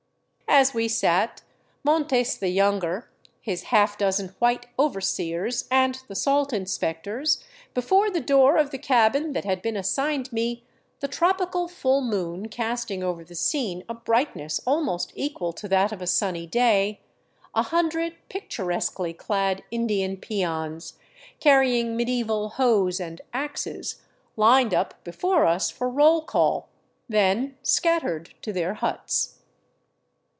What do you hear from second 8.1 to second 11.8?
the door of the cabin that had been assigned me, the tropical